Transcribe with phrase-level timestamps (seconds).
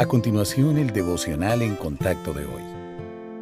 [0.00, 2.62] A continuación, el devocional en contacto de hoy.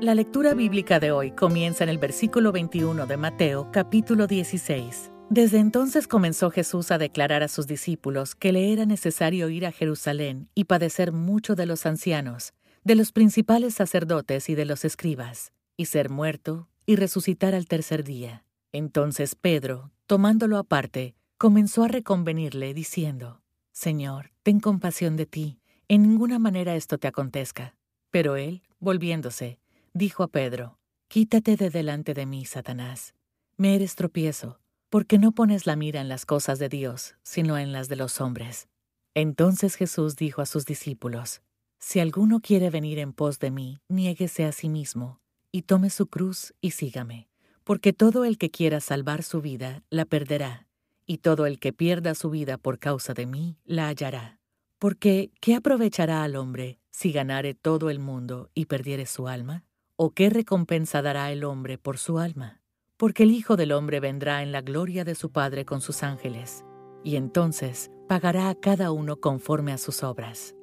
[0.00, 5.12] La lectura bíblica de hoy comienza en el versículo 21 de Mateo, capítulo 16.
[5.30, 9.70] Desde entonces comenzó Jesús a declarar a sus discípulos que le era necesario ir a
[9.70, 15.52] Jerusalén y padecer mucho de los ancianos, de los principales sacerdotes y de los escribas,
[15.76, 18.44] y ser muerto y resucitar al tercer día.
[18.72, 25.57] Entonces Pedro, tomándolo aparte, comenzó a reconvenirle, diciendo, Señor, ten compasión de ti
[25.88, 27.74] en ninguna manera esto te acontezca.
[28.10, 29.58] Pero él, volviéndose,
[29.92, 33.14] dijo a Pedro, Quítate de delante de mí, Satanás.
[33.56, 37.72] Me eres tropiezo, porque no pones la mira en las cosas de Dios, sino en
[37.72, 38.68] las de los hombres.
[39.14, 41.40] Entonces Jesús dijo a sus discípulos,
[41.78, 46.06] Si alguno quiere venir en pos de mí, niéguese a sí mismo, y tome su
[46.08, 47.28] cruz y sígame,
[47.64, 50.66] porque todo el que quiera salvar su vida, la perderá,
[51.06, 54.37] y todo el que pierda su vida por causa de mí, la hallará.
[54.78, 59.64] Porque, ¿qué aprovechará al hombre si ganare todo el mundo y perdiere su alma?
[59.96, 62.62] ¿O qué recompensa dará el hombre por su alma?
[62.96, 66.64] Porque el Hijo del Hombre vendrá en la gloria de su Padre con sus ángeles,
[67.02, 70.54] y entonces pagará a cada uno conforme a sus obras.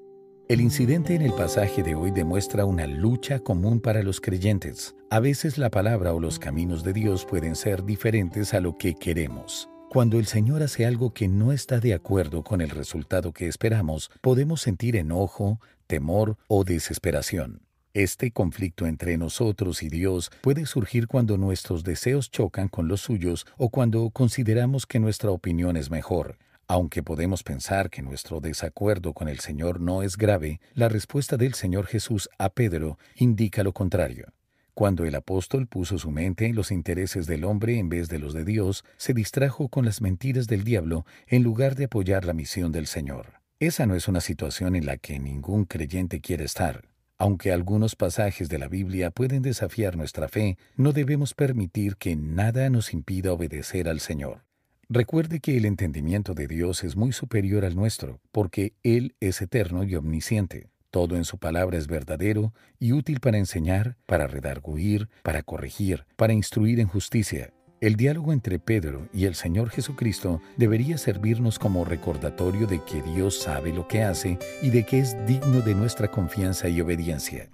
[0.47, 4.95] El incidente en el pasaje de hoy demuestra una lucha común para los creyentes.
[5.09, 8.95] A veces la palabra o los caminos de Dios pueden ser diferentes a lo que
[8.95, 9.69] queremos.
[9.95, 14.11] Cuando el Señor hace algo que no está de acuerdo con el resultado que esperamos,
[14.19, 17.61] podemos sentir enojo, temor o desesperación.
[17.93, 23.47] Este conflicto entre nosotros y Dios puede surgir cuando nuestros deseos chocan con los suyos
[23.55, 26.39] o cuando consideramos que nuestra opinión es mejor.
[26.67, 31.53] Aunque podemos pensar que nuestro desacuerdo con el Señor no es grave, la respuesta del
[31.53, 34.33] Señor Jesús a Pedro indica lo contrario.
[34.75, 38.33] Cuando el apóstol puso su mente en los intereses del hombre en vez de los
[38.33, 42.73] de Dios, se distrajo con las mentiras del diablo en lugar de apoyar la misión
[42.73, 43.35] del Señor.
[43.57, 46.89] Esa no es una situación en la que ningún creyente quiere estar.
[47.17, 52.69] Aunque algunos pasajes de la Biblia pueden desafiar nuestra fe, no debemos permitir que nada
[52.69, 54.43] nos impida obedecer al Señor.
[54.89, 59.85] Recuerde que el entendimiento de Dios es muy superior al nuestro, porque Él es eterno
[59.85, 60.67] y omnisciente.
[60.95, 66.31] Todo en su palabra es verdadero y útil para enseñar, para redarguir, para corregir, para
[66.31, 67.51] instruir en justicia.
[67.81, 73.37] El diálogo entre Pedro y el Señor Jesucristo debería servirnos como recordatorio de que Dios
[73.37, 77.49] sabe lo que hace y de que es digno de nuestra confianza y obediencia.